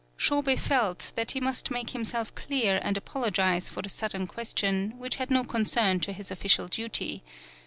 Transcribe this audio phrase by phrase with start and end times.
[0.17, 4.95] Shobei felt that he must make him self clear and apologize for the sudden question,
[4.97, 7.23] which had no concern to his official duty.